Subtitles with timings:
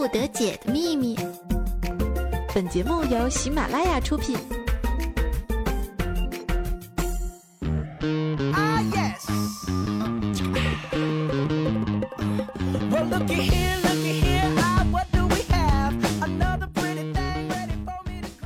[0.00, 1.14] 不得解的秘密。
[2.54, 4.34] 本节目由喜马拉雅出品。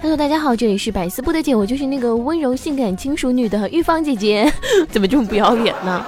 [0.03, 4.53] Hello，大家好，这里是百思不得解，我就是那个温柔性感轻熟女的玉芳姐姐，
[4.91, 6.05] 怎么这么不要脸呢？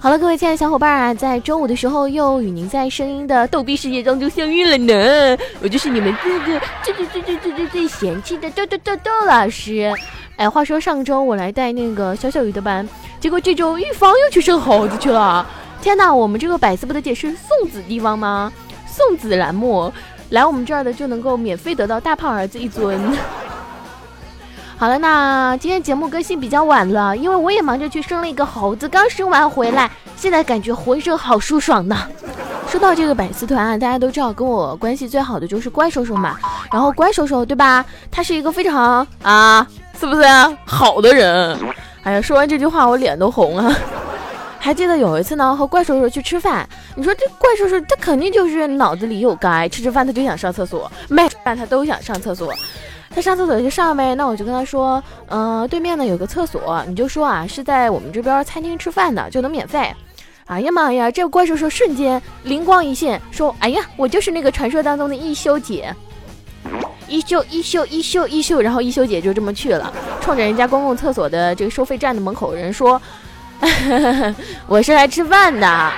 [0.00, 5.36] 好了，各位亲爱的小伙伴啊，在周五的时候又与您在声音的逗逼世界当中相遇了呢。
[5.60, 9.92] 我就是你们这个最最最最最最最嫌弃的豆豆豆豆老师。
[10.36, 15.44] 哎，话说上周我来带那个小小鱼的班，结果这周玉芳又去生猴子去了。
[15.82, 18.52] 天哪，我们这个百思不得解是送子地方吗？
[18.86, 19.92] 送子栏目。
[20.30, 23.00] 来我们这儿的就能够免费得到大胖儿子一尊。
[24.78, 31.96] 好了，那今天节目更新比较晚了，因为我也忙着去生了一个猴子，刚生完回来，现在感觉浑身好舒爽呢。
[32.70, 36.38] 说到这个百思团啊，大家都知道跟我关系最好的就是乖叔叔嘛，
[36.70, 37.84] 然后乖叔叔对吧？
[38.08, 39.66] 他是一个非常啊，
[39.98, 41.58] 是不是啊好的人？
[42.04, 43.74] 哎呀，说完这句话我脸都红了。
[44.60, 46.68] 还记得有一次呢，和怪叔叔去吃饭。
[46.94, 52.52] 你说这怪叔叔他肯定就是脑子里有该，吃吃饭他就想上厕所，卖饭他都想上厕所。
[53.18, 59.92] 他上厕所就上呗，那我就跟他说，嗯，对面呢有个厕所，你就说啊是在我们这边餐厅吃饭的，就能免费。
[60.46, 65.92] 哎呀妈呀，这怪叔叔瞬间灵光一现，说，哎呀，我就是那个传说当中的一休姐，
[67.08, 73.02] 一休一休一休一休，然后一休姐就这么去了，冲着人家公共厕所的这个收费站的门口人说。
[74.68, 75.92] 我是来吃饭的。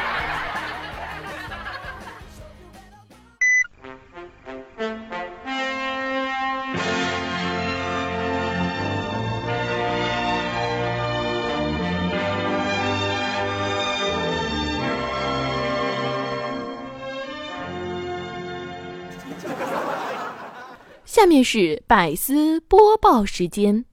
[21.20, 23.84] 下面是百思播报时间，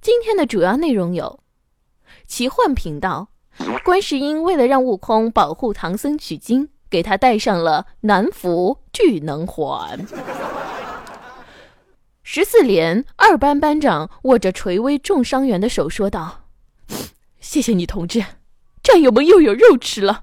[0.00, 1.40] 今天的主要内容有。
[2.28, 3.30] 奇幻频道，
[3.84, 10.06] 观世音为了让悟空保护唐僧取经，给他戴上了南孚聚能环。
[12.22, 16.44] 十四连二班班长握着垂危重伤员的手说道
[17.40, 18.24] ：“谢谢你，同志，
[18.80, 20.22] 战友们又有肉吃了。”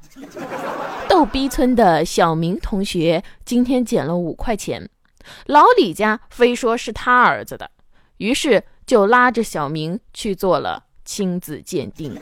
[1.10, 4.90] 逗逼村的小明同学今天捡了五块钱，
[5.46, 7.70] 老李家非说是他儿子的，
[8.18, 10.84] 于是就拉着小明去做了。
[11.06, 12.18] 亲子鉴定。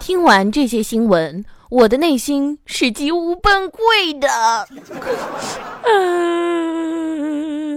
[0.00, 4.68] 听完这些新闻，我的内心是几乎崩溃的。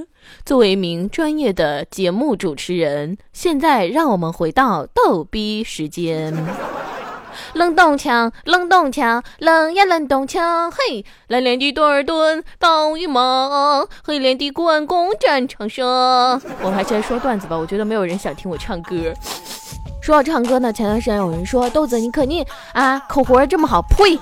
[0.43, 6.33] 作为一名专业的节目主持人，现在让我们回到逗逼时间。
[7.53, 11.05] 冷冻枪，冷冻枪，冷呀冷冻枪，嘿！
[11.27, 15.85] 蓝脸的多尔顿刀与马，黑脸的关公战长生。
[16.61, 18.95] 我还是来说段子吧，我觉得没有人想听我唱歌。
[20.01, 24.17] 说到唱歌呢，前段时间有人说豆子你肯定啊口活这么好，呸，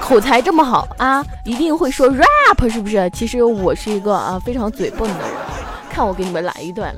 [0.00, 3.10] 口才这么好啊，一定会说 rap 是不是？
[3.10, 5.28] 其实我是一个啊非常嘴笨的人，
[5.90, 6.94] 看我给你们来一段。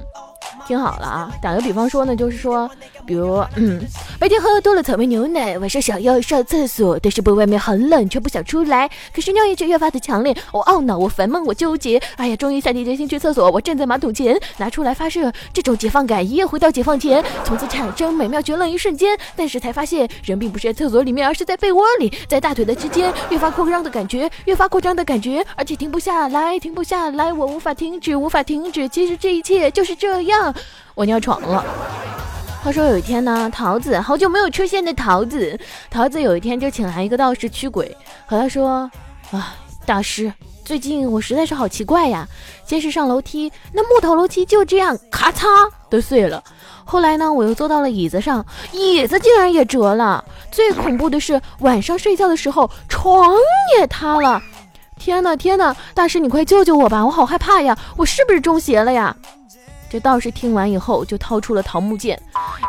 [0.70, 2.70] 听好了啊，打个比方说呢，就是说，
[3.04, 3.84] 比如，嗯，
[4.20, 30.54] 白天喝多了草莓牛奶，晚上想要上厕所，但是不外面很冷，却不想出来，可是尿意却越发的强烈，我懊恼，我烦闷，我纠结，哎呀，终于下定决心去厕所，我站在马桶前，拿出来发射，这种解放感一夜回到解放前，从此产生美妙绝伦一瞬间，但是才发现人并不是在厕所里面，而是在被窝里，在大腿的之间，越发扩张的感觉，越发扩张的感觉，而且停不下来，停不下来，我无法停止，无法停止，其实这一切就是这样。
[30.94, 31.65] 我尿床了。
[32.62, 35.59] 话说有一天呢，桃子好久没有出现的桃子，
[35.91, 38.91] 桃子有一天就请来一个道士驱鬼，和他说
[39.32, 39.54] ：“啊，
[39.87, 40.31] 大师，
[40.62, 42.28] 最近我实在是好奇怪呀。
[42.66, 45.47] 先是上楼梯，那木头楼梯就这样咔嚓
[45.88, 46.44] 都碎了。
[46.84, 50.22] 后来呢，我又坐到了椅子上，椅子竟然也折了。
[50.53, 53.34] 最恐怖的是晚上睡觉的时候，床
[53.78, 54.42] 也塌了。
[54.98, 57.78] 天哪，天哪，大师你快救救我吧，我好害怕呀！
[57.97, 59.16] 我是不是中邪了呀？”
[59.91, 62.16] 这道士听完以后，就掏出了桃木剑，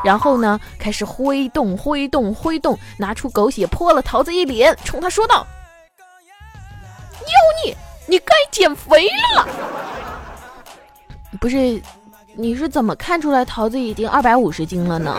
[0.03, 5.45] 然后呢，开始挥动、挥动、挥动，拿出狗血泼了桃子一脸，冲他说道
[7.21, 7.77] ：“妖孽，
[8.07, 9.47] 你该减肥了！
[11.39, 11.79] 不是，
[12.35, 15.15] 你是怎么看出来桃子已经二百五十斤了呢？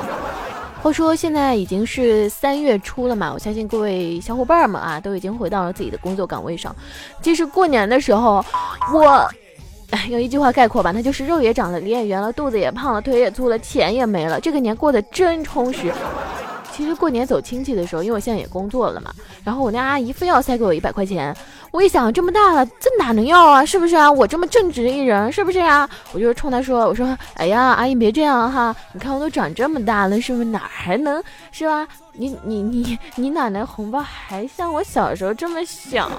[0.82, 6.74] 话说现在已经是三月初了嘛，我相信各位小伙伴们啊，都已经回到了自己的工作岗位上。
[7.22, 8.44] 其实过年的时候，
[8.92, 9.30] 我。”
[10.08, 14.40] 用一句话概括吧，那就是肉也长了，脸也圆了，肚子也胖了，腿也粗了，钱也没了。
[14.40, 15.92] 这个年过得真充实。
[16.74, 19.12] 其实过年走亲戚的时候，因为我现在也工作了嘛，
[19.44, 21.36] 然后我那阿姨非要塞给我一百块钱，
[21.70, 23.62] 我一想，这么大了，这哪能要啊？
[23.62, 24.10] 是不是啊？
[24.10, 25.86] 我这么正直一人，是不是呀？
[26.14, 31.86] 我就是冲她说：“我说，哎呀，阿姨别这样哈，你看我都长这么大了，是不是哪还能是吧？
[32.14, 36.10] 你你你你奶奶红包还像我小时候这么小？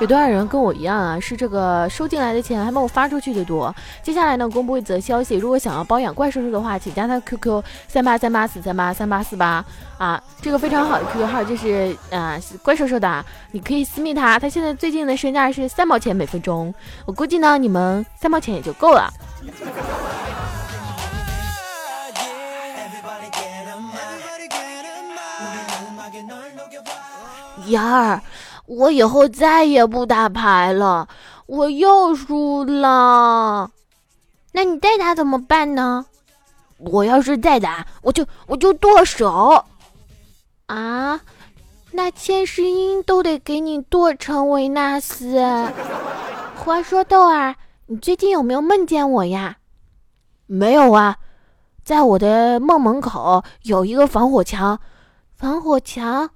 [0.00, 1.20] 有多少人跟我一样啊？
[1.20, 3.74] 是这个收进来的钱还没有发出去的多？
[4.02, 9.64] 接下来呢，公布一则消息，如果想要包养怪叔叔的话，请加他 QQ 三八三八四三八三八四八
[9.98, 16.72] 啊，这个非常好的 QQ 号就是啊怪叔叔的，你可以私密他，他现在最近的身价是三毛钱每分钟，
[17.04, 19.12] 我估计呢你们三毛钱也就够了。
[27.68, 28.22] 燕儿，
[28.66, 31.08] 我以后再也不打牌了，
[31.46, 33.70] 我又输了。
[34.52, 36.06] 那你再打怎么办呢？
[36.78, 39.64] 我要是再打，我就我就剁手。
[40.66, 41.20] 啊，
[41.92, 45.40] 那千世英都得给你剁成维纳斯。
[46.56, 47.56] 话说豆儿，
[47.86, 49.56] 你最近有没有梦见我呀？
[50.46, 51.16] 没有啊，
[51.84, 54.78] 在我的梦门口有一个防火墙，
[55.34, 56.30] 防火墙，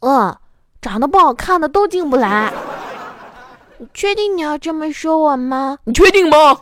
[0.00, 0.36] 嗯。
[0.80, 2.50] 长得不好看的都进不来，
[3.76, 5.76] 你确定你要这么说我吗？
[5.84, 6.58] 你确定吗？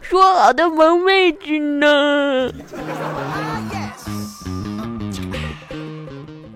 [0.00, 2.50] 说好的闻位置呢？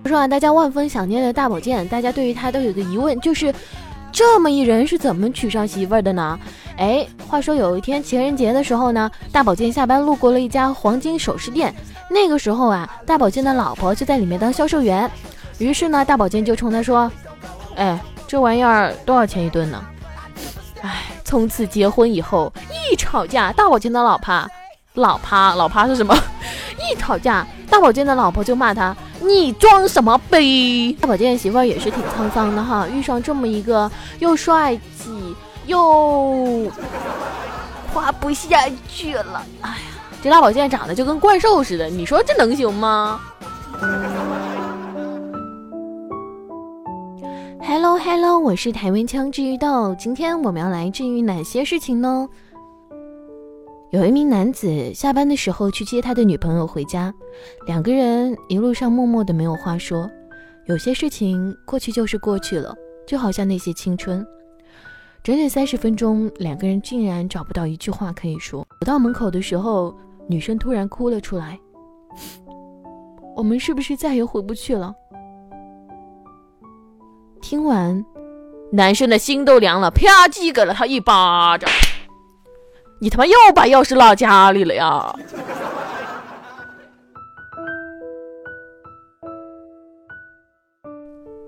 [0.05, 3.53] 说啊，大家万分想念的大宝剑，大家对于他都有个疑问，就是
[4.11, 6.39] 这么一人是怎么娶上媳妇儿的呢？
[6.77, 11.71] 哎，话说有一天情人节的时候呢，大宝剑下班路过了一家黄金首饰店，
[12.09, 15.09] 那个时候啊，大宝剑的老婆就在里面当销售员。
[15.63, 17.09] 于是呢，大宝剑就冲他说
[17.75, 19.81] ：“哎，这玩意儿多少钱一顿呢？”
[20.83, 24.45] 哎，从此结婚以后，一吵架，大宝剑的老婆，
[24.95, 26.13] 老婆，老婆是什么？
[26.91, 28.93] 一吵架，大宝剑的老婆就骂他
[29.23, 33.89] ：“你装什么逼？”大宝剑媳妇也是挺沧桑的哈，遇上这么一个
[34.19, 36.69] 又帅气又
[37.93, 39.41] 夸不下去了。
[39.61, 39.77] 哎呀，
[40.21, 43.21] 这大宝剑长得就跟怪兽似的，你说这能行吗
[43.81, 44.12] 嗯
[48.05, 49.95] Hello，我是台湾腔治愈豆。
[49.95, 52.27] 今天我们要来治愈哪些事情呢？
[53.91, 57.13] 有一名男子下班的时候去接他的女朋友回家，
[57.65, 60.11] 两个人一路上默默的没有话说。
[60.65, 62.75] 有些事情过去就是过去了，
[63.07, 64.25] 就好像那些青春。
[65.23, 68.67] 整整三十分钟，两个人竟然找不到一句话可以说。
[68.81, 69.95] 走到门口的时候，
[70.27, 71.57] 女生突然哭了出来。
[73.33, 74.93] 我们是不是再也回不去了？
[77.43, 78.03] 听完，
[78.71, 81.69] 男生的心都凉了，啪叽给了他一巴掌。
[82.99, 85.13] 你他妈又把钥匙落家里了呀！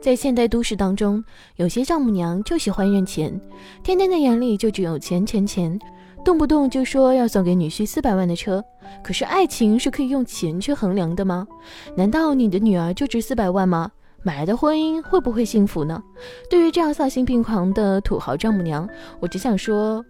[0.01, 1.23] 在现代都市当中，
[1.55, 3.39] 有些丈母娘就喜欢认钱，
[3.81, 5.79] 天天的眼里就只有钱钱钱，
[6.25, 8.61] 动不动就说要送给女婿四百万的车。
[9.01, 11.47] 可是爱情是可以用钱去衡量的吗？
[11.95, 13.89] 难道你的女儿就值四百万吗？
[14.25, 16.01] 买来的婚姻会不会幸福呢？
[16.49, 18.89] 对于这样丧心病狂的土豪丈母娘，
[19.19, 20.03] 我只想说，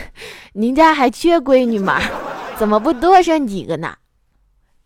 [0.54, 2.00] 您家还缺闺女吗？
[2.56, 3.94] 怎么不多生几个呢？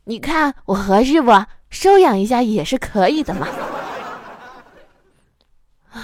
[0.02, 1.30] 你看我合适不？
[1.70, 3.46] 收养一下也是可以的嘛。
[5.92, 6.02] 唉，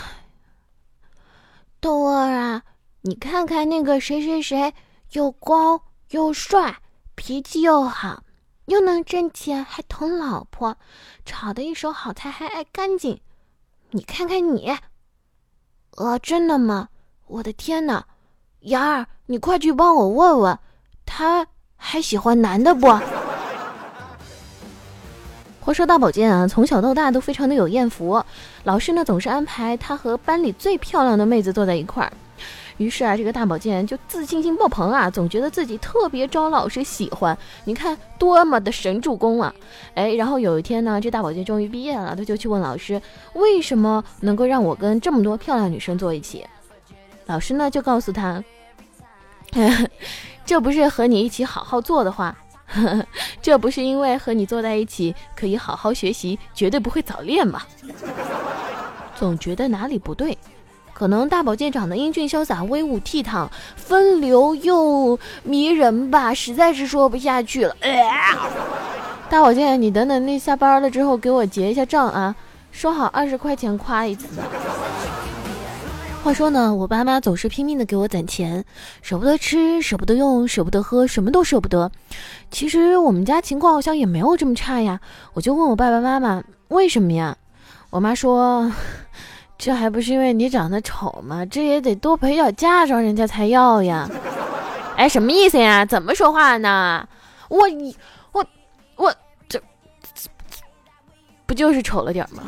[1.81, 2.63] 豆儿啊，
[3.01, 4.73] 你看看那个谁谁谁，
[5.15, 6.77] 又高又帅，
[7.17, 8.23] 脾气又好。
[8.69, 10.77] 又能挣钱，还疼老婆，
[11.25, 13.19] 炒的一手好菜还爱干净。
[13.93, 14.77] 你看看你，
[15.96, 16.91] 呃，真的吗？
[17.27, 18.05] 我的天哪，
[18.60, 20.58] 妍儿，你快去帮我问问，
[21.06, 21.46] 他
[21.77, 22.87] 还喜欢男的不？
[25.60, 28.22] 话说大宝剑啊，从小到大都非常的有艳福，
[28.65, 32.13] 老师呢总是安排他和班里最漂亮的妹子坐在一块儿。
[32.79, 37.37] 于是啊，这个大宝剑就自信心爆棚啊，总觉得自己特别招老师喜欢。
[37.65, 39.55] 你看多么的神助攻啊！
[39.94, 43.01] 哎，然后有一天呢，这大宝剑终于毕业了，他就去问老师，
[43.35, 46.47] 为什么能够让我跟这么多漂亮女生坐一起？
[47.27, 48.43] 老师呢就告诉他，
[50.47, 52.37] 这不是和你一起好好做的话，
[53.43, 57.67] 这不是因为和你坐在一起可以好好学习，绝对不会早恋吧？
[59.17, 60.39] 总觉得哪里不对。
[60.98, 67.76] 可能大宝剑长得英俊潇洒、威武倜傥、风流又迷人吧，实在是说不下去了。
[69.31, 72.34] 大宝剑，你等等那下班了之后给我结一下账啊，
[72.72, 74.26] 说好二十块钱夸一次。
[76.24, 78.64] 话说呢，我爸妈总是拼命的给我攒钱，
[79.00, 81.93] 舍不得吃，舍不得用，舍不得喝，什么都舍不得。
[82.50, 84.98] 其实我们家情况好像也没有这么差呀。
[85.34, 87.36] 我就问我爸爸妈妈为什么呀？
[87.90, 88.72] 我妈说。
[89.58, 91.44] 这还不是因为你长得丑吗？
[91.44, 94.08] 这也得多陪点嫁妆，人家才要呀。
[94.96, 95.84] 哎，什么意思呀？
[95.84, 97.06] 怎么说话呢？
[97.48, 97.94] 我你
[98.32, 98.46] 我
[98.96, 99.12] 我
[99.48, 99.60] 这
[101.44, 102.44] 不就是丑了点吗？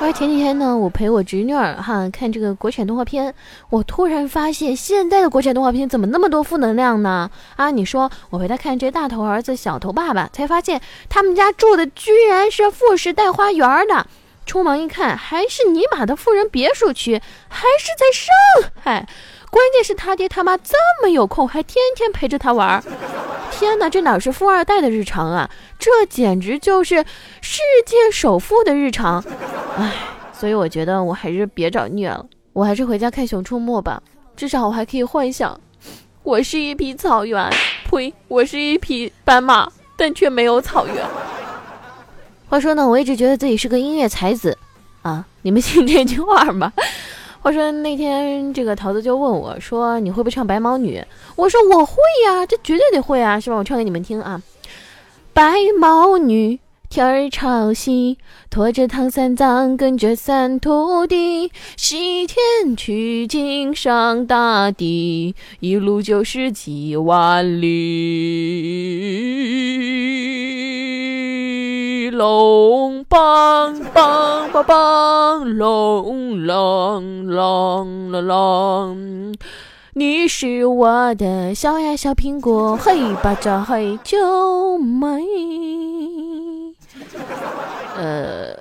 [0.00, 3.34] 而前几天呢，我陪我侄女儿哈看这个国产动画片，
[3.68, 7.28] 我突然发现现在的国产动画片怎么那么多负能量呢？
[7.56, 14.06] 啊，你说我陪她看这大头儿子小头爸爸，才发现他们家住的居然是复式带花园的。
[14.48, 19.06] 匆忙一看，还是尼玛的富人别墅区，还是在上海。
[19.50, 22.82] 关键是他爹他妈这么有空，还天天陪着他玩。
[23.50, 25.48] 天哪，这哪是富二代的日常啊？
[25.78, 27.04] 这简直就是
[27.40, 29.24] 世界首富的日常。
[29.76, 29.92] 唉，
[30.32, 34.02] 所以我觉得我还是别找虐了，我还是回家看《熊出没》吧。
[34.36, 35.58] 至少我还可以幻想，
[36.22, 37.50] 我是一匹草原。
[37.90, 40.96] 呸，我是一匹斑马，但却没有草原。
[42.48, 44.56] 话说呢，我一直觉得自己是个音乐才子，
[45.02, 46.72] 啊，你们信这句话吗？
[47.40, 51.04] 话说那天这个桃子就问我说：“你会不会唱白毛女？”
[51.36, 53.56] 我说：“我会呀，这绝对得会啊，是吧？
[53.56, 54.42] 我唱给你们听啊。”
[55.32, 58.18] 白毛女，天儿朝西，
[58.50, 67.68] 驮着唐三藏，跟着三徒弟，西天取经上大地，一路就是几万里。
[72.10, 79.34] 龙梆梆梆梆，龙啷啷啷啷，
[79.94, 85.24] 你是我的小呀小苹果，嘿巴扎嘿就美。
[87.96, 88.54] 呃，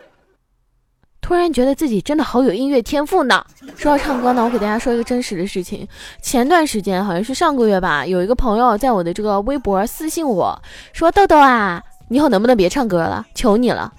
[1.22, 3.46] 突然觉得自己真的好有音乐天赋呢。
[3.76, 5.88] 说到唱歌呢，我给大家说一个真实的事情。
[6.22, 10.60] 前段时间好像是上个月吧，有一个朋友在我的这个微博私信我
[10.94, 13.26] 说：“豆豆啊。”你以后能不能别唱歌了？
[13.36, 13.92] 求你了，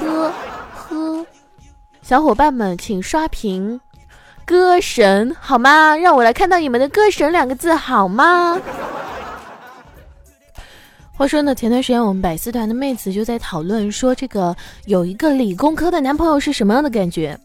[0.00, 0.32] 呵
[0.74, 1.26] 呵，
[2.02, 3.80] 小伙伴们请刷屏，
[4.44, 5.96] 歌神好吗？
[5.96, 8.60] 让我来看到你们的“歌神”两个字好吗？
[11.16, 17.38] 话说呢，前段时间我们百思团的妹子就在讨论说，这个有一个理工科的男朋友是什么样的感觉？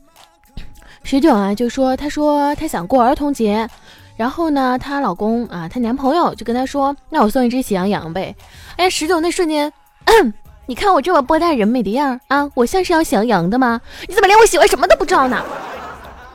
[1.04, 3.68] 十九啊就说，她说她想过儿童节，
[4.16, 8.36] 然后呢，她老公啊，她男朋友就跟她说，那我送一只喜羊羊呗。
[8.78, 9.72] 哎，十九那瞬间。
[10.66, 13.82] 你看我这么波大人美的样儿啊，我像是要降羊的吗？
[14.08, 15.44] 你怎么连我喜欢什么都不知道呢？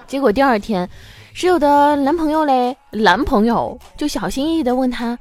[0.06, 0.88] 结果第二天，
[1.32, 5.18] 室友的男朋友嘞，男朋友就小心翼翼地问他：“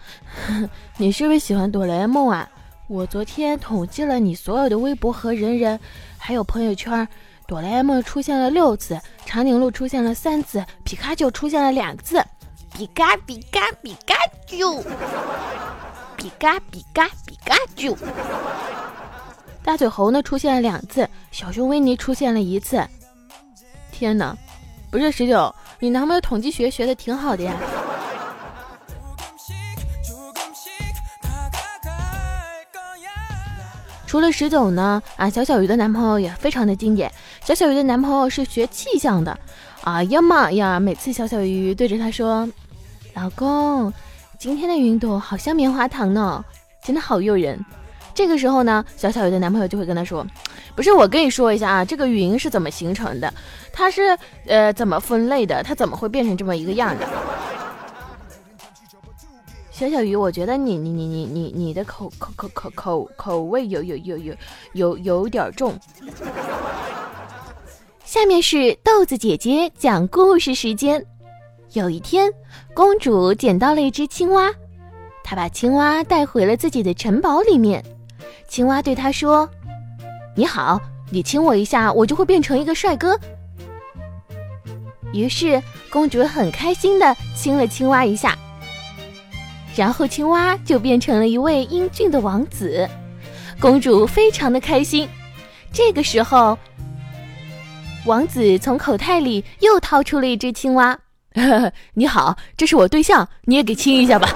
[0.98, 2.50] 你是不是喜欢哆啦 A 梦啊？”
[2.88, 5.78] 我昨天统计了你所有的微博和人人，
[6.18, 7.06] 还有朋友圈，
[7.46, 12.24] 哆啦 A 梦出现了六次，长颈鹿出现了三次，皮卡丘出现了两个字，
[12.74, 14.82] 皮卡皮卡皮卡丘。
[16.18, 17.96] 比嘎比嘎比嘎啾，
[19.64, 22.84] 大嘴猴呢出现了两次，小熊维尼出现了一次。
[23.92, 24.36] 天哪，
[24.90, 27.56] 不是十九，你男朋友统计学学的挺好的呀。
[34.08, 37.12] 除了十九呢，啊，小小鱼的男朋友也非常的经典。
[37.44, 39.38] 小小鱼的男朋友是学气象的，
[39.84, 42.50] 啊呀妈呀，每次小小鱼对着他说
[43.14, 43.94] ：“老公。”
[44.40, 46.46] 今天的云朵好像棉花糖呢，
[46.84, 47.60] 真的好诱人。
[48.14, 50.26] 这个时候呢，小小鱼的男朋友就会跟他说
[50.76, 53.34] ：“不是，我跟你说一下啊，这个云是怎么形成的，
[53.74, 54.16] 它是
[54.46, 57.08] 呃怎么分类的，它怎么会变成这么一个样的？”
[59.72, 64.36] 小小鱼，我觉得你你你你你你的口口口口口口味有有有有
[64.74, 65.74] 有有点重。
[68.04, 71.04] 下面是豆子姐姐讲故事时间。
[71.78, 72.28] 有一天，
[72.74, 74.52] 公主捡到了一只青蛙，
[75.24, 77.86] 她把青蛙带回了自己的城堡里面。
[78.48, 79.48] 青蛙对她说
[80.36, 80.82] ：“你好，
[81.12, 83.16] 你亲我一下，我就会变成一个帅哥。”
[85.14, 88.36] 于是，公主很开心的亲了青蛙一下，
[89.76, 92.90] 然后青蛙就变成了一位英俊的王子。
[93.60, 95.08] 公主非常的开心。
[95.72, 96.58] 这个时候，
[98.08, 100.98] 王子从口袋里又掏出了一只青蛙。
[101.94, 104.28] 你好，这是我对象，你也给亲一下吧。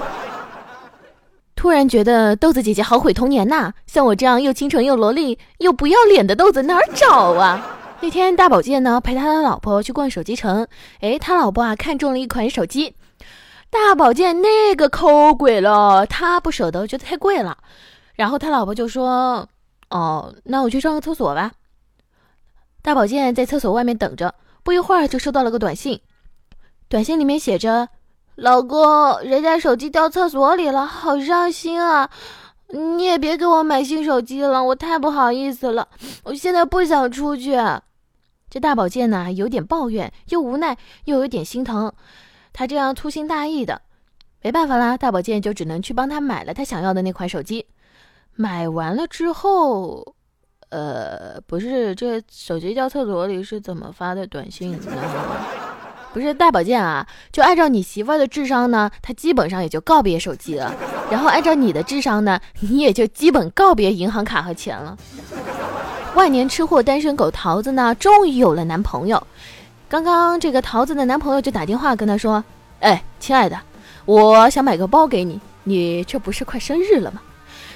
[1.56, 3.72] 突然觉得豆子姐姐好毁童年呐！
[3.86, 7.60] 像我这样又清纯又萝莉又不要脸的豆子哪儿找啊？
[8.00, 10.66] 那天大宝剑呢陪他的老婆去逛手机城，
[11.00, 12.94] 哎，他老婆啊看中了一款手机，
[13.70, 17.56] 大宝剑那个抠鬼了，他不舍得，觉得太贵了。
[18.14, 19.48] 然后他老婆就说
[19.90, 21.52] ：“哦，那我去上个厕所吧。”
[22.82, 26.00] 大宝剑在厕所外面等着，不一会儿就收到了个短信。
[26.92, 27.88] 短信里面写着
[28.36, 32.10] ：“老公，人家手机掉厕所里了，好伤心啊！
[32.68, 35.88] 你也别给我买新手机了，我太不好意思了。
[36.22, 37.56] 我现在不想出去。”
[38.50, 41.90] 这大宝剑呢，有点抱怨，又无奈，又有点心疼。
[42.52, 43.80] 他这样粗心大意的，
[44.42, 47.64] 没办法啦，大宝剑就只能去帮他买了他想要的那款手机。
[48.34, 50.14] 买完了之后，
[50.68, 54.78] 呃，不是，这手机掉厕所里是怎么发的短信呢？
[56.12, 60.74] 不是大保健啊，就按照你媳妇儿的智商呢，她基本上也就告别手机了。
[61.10, 64.96] 然后按照你的智商呢，你也就基本告别银行卡和钱了。
[66.14, 69.26] 万年吃货单身狗桃子呢，终于有了男朋友。
[69.88, 72.44] 刚刚这个桃子的男朋友就打电话跟她说
[72.80, 73.58] ：“哎，亲爱的，
[74.04, 77.20] 我想买个包给你，你这不是快生日了吗？”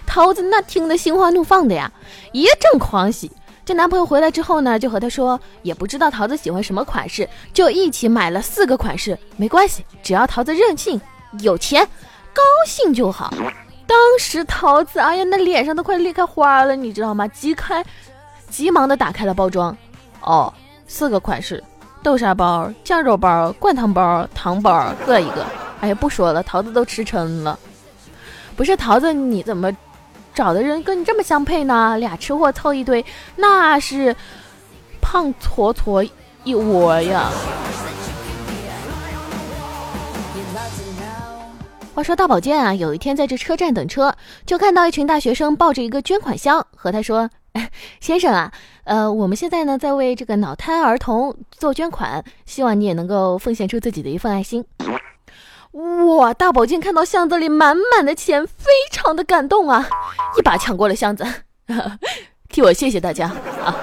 [0.06, 1.90] 桃子那听得心花怒放的呀，
[2.32, 3.30] 一阵狂喜。
[3.66, 11.00] 这男朋友回来之后呢，就和她说，也不知道桃子喜欢什么款式，就一起买了四个款式，没关系，只要桃子任性、
[11.40, 11.85] 有钱、
[12.32, 13.35] 高兴就好。
[13.85, 17.26] 当时桃子，哎呀，那脸上都快裂开花了，你知道吗？
[17.26, 17.85] 急开。
[18.49, 19.76] 急忙的打开了包装，
[20.20, 20.54] 哦，
[20.87, 21.62] 四个款式，
[22.04, 25.44] 豆沙包、酱肉包、灌汤包、糖包各一个。
[25.80, 27.58] 哎呀，不说了，桃子都吃撑了。
[28.54, 29.76] 不是桃子，你怎么
[30.36, 31.96] 找的人跟你这么相配呢？
[31.96, 33.02] 俩吃货凑一堆，
[33.36, 34.14] 那是
[35.00, 36.04] 胖坨坨
[36.44, 37.30] 一窝呀。
[41.94, 44.14] 话说大宝剑啊，有一天在这车站等车，
[44.44, 47.30] 就看到一群大学生抱着一个捐款箱，和他说。
[48.00, 48.52] 先生啊，
[48.84, 54.62] 呃，我们现在呢在为这个脑瘫儿童做捐款，希望你也能够奉献出自己的一份爱心。
[55.76, 59.87] 哇，大宝剑看到箱子里满满的钱，非常的感动啊，
[60.38, 61.26] 一把抢过了箱子，
[62.49, 63.26] 替我谢谢大家
[63.62, 63.76] 啊！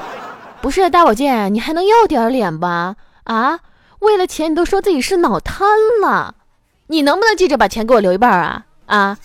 [0.59, 2.95] 不是大宝剑，你还能要点脸吧？
[3.25, 3.59] 啊，
[3.99, 5.67] 为了钱你都说自己是脑瘫
[6.01, 6.33] 了，
[6.87, 8.65] 你能不能记着把钱给我留一半啊？
[8.87, 9.17] 啊，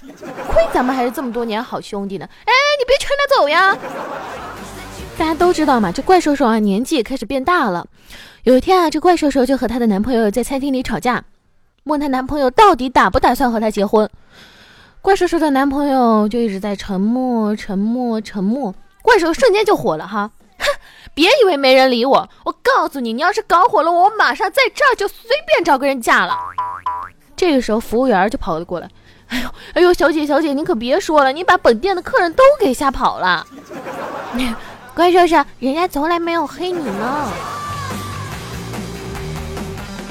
[0.53, 2.29] 亏咱们还是这么多年好兄弟呢！
[2.45, 3.75] 哎，你别全拿走呀！
[5.17, 7.87] 大家都知道嘛，这怪兽兽啊年纪也开始变大了。
[8.43, 11.25] 有一天啊，这怪兽兽就和她的男朋友在餐厅里吵架，
[11.89, 14.09] 问她男朋友到底打不打算和她结婚。
[15.01, 18.75] 怪兽兽的男朋友就一直在沉默，沉默，沉默。
[19.03, 20.67] 怪兽瞬间就火了哈，哼，
[21.15, 26.37] 别以为没人理我，我告诉你，你要是搞火了我，马上在这儿就随便找个人嫁了。
[27.37, 28.89] 这个时候，服务员就跑了过来。
[29.29, 33.47] 哎呦，哎呦，小姐，小姐，你可别说了，你把本店的客人都给吓跑了。
[34.95, 37.29] 怪兽兽，人家从来没有黑你呢。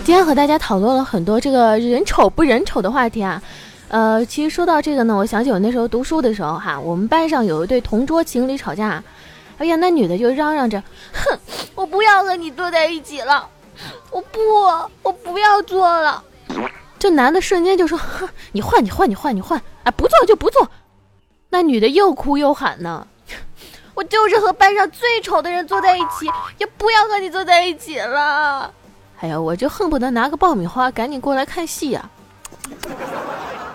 [0.07, 3.43] 今天和大家讨论了很多这个人丑不人丑的话题啊。
[3.89, 9.03] 呃，其实说到这个呢，我想起我那时候读书的时候哈，我们班上有一对同桌情侣吵架，
[9.57, 11.37] 哎呀，那女的就嚷嚷着，哼，
[11.75, 13.49] 我不要和你坐在一起了，
[14.09, 14.39] 我不，
[15.03, 16.23] 我不要坐了。
[16.97, 19.61] 这男的瞬间就说：“哼，你换，你换，你换，你换！
[19.83, 20.71] 哎，不做就不做。”
[21.51, 23.05] 那女的又哭又喊呢
[23.93, 28.73] ：“我就是和班上最丑的人坐在一起，也不要和你坐在一起了。”
[29.19, 32.09] 哎呀，我就恨不得拿个爆米花赶紧过来看戏呀！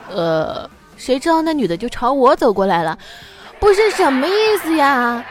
[0.09, 2.97] 呃，谁知道那女的就朝我走过来了，
[3.59, 5.25] 不是什么意思呀？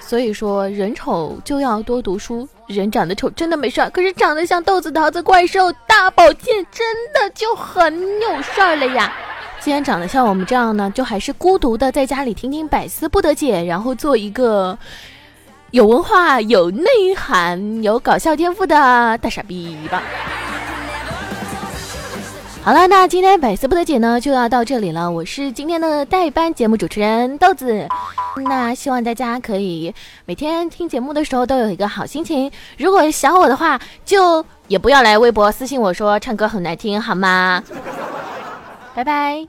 [0.00, 2.46] 所以说，人丑就要多读书。
[2.66, 9.12] 人长得丑真的没事儿，可是长得像豆子桃子怪兽大宝剑真的就很有事儿了呀。
[9.60, 14.78] 既然长得像我们这样呢，就还是孤独的在家里听听百思不得解，然后做一个
[15.74, 20.00] 有文化、有内涵、有搞笑天赋的大傻逼吧。
[22.62, 25.10] 好了，那今天百思不得解呢就要到这里了。
[25.10, 27.88] 我是今天的代班节目主持人豆子，
[28.44, 29.92] 那希望大家可以
[30.26, 32.48] 每天听节目的时候都有一个好心情。
[32.78, 37.60] 如果想我的话，就也不要来微博私信我说唱歌很难听，好吗？
[38.94, 39.44] 拜拜。